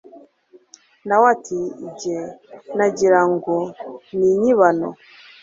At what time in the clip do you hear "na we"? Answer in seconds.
1.07-1.25